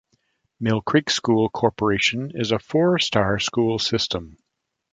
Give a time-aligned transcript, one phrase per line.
[0.59, 4.39] Mill Creek School Corporation is a four-star school system.